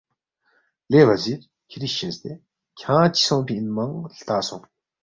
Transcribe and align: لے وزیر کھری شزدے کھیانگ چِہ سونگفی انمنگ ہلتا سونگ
لے 0.91 1.01
وزیر 1.09 1.39
کھری 1.69 1.89
شزدے 1.97 2.33
کھیانگ 2.77 3.11
چِہ 3.15 3.23
سونگفی 3.25 3.53
انمنگ 3.57 3.95
ہلتا 4.13 4.35
سونگ 4.47 4.63